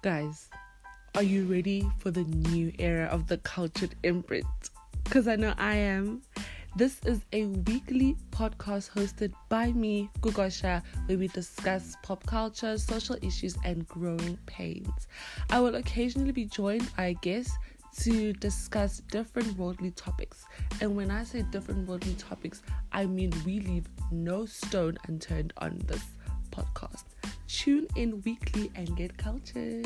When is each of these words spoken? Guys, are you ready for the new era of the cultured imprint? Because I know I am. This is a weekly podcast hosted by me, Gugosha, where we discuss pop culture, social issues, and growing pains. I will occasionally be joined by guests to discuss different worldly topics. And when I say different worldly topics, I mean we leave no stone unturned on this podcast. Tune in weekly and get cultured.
Guys, 0.00 0.48
are 1.16 1.24
you 1.24 1.44
ready 1.46 1.84
for 1.98 2.12
the 2.12 2.22
new 2.22 2.72
era 2.78 3.06
of 3.06 3.26
the 3.26 3.38
cultured 3.38 3.96
imprint? 4.04 4.46
Because 5.02 5.26
I 5.26 5.34
know 5.34 5.54
I 5.58 5.74
am. 5.74 6.22
This 6.76 7.00
is 7.04 7.20
a 7.32 7.46
weekly 7.46 8.16
podcast 8.30 8.92
hosted 8.92 9.32
by 9.48 9.72
me, 9.72 10.08
Gugosha, 10.20 10.82
where 11.06 11.18
we 11.18 11.26
discuss 11.26 11.96
pop 12.04 12.24
culture, 12.26 12.78
social 12.78 13.16
issues, 13.22 13.56
and 13.64 13.88
growing 13.88 14.38
pains. 14.46 15.08
I 15.50 15.58
will 15.58 15.74
occasionally 15.74 16.30
be 16.30 16.44
joined 16.44 16.88
by 16.96 17.14
guests 17.14 17.58
to 18.02 18.32
discuss 18.34 19.00
different 19.10 19.58
worldly 19.58 19.90
topics. 19.90 20.44
And 20.80 20.94
when 20.94 21.10
I 21.10 21.24
say 21.24 21.42
different 21.42 21.88
worldly 21.88 22.14
topics, 22.14 22.62
I 22.92 23.06
mean 23.06 23.32
we 23.44 23.58
leave 23.58 23.88
no 24.12 24.46
stone 24.46 24.96
unturned 25.08 25.54
on 25.58 25.82
this 25.88 26.04
podcast. 26.52 27.02
Tune 27.58 27.88
in 27.96 28.22
weekly 28.22 28.70
and 28.76 28.96
get 28.96 29.18
cultured. 29.18 29.84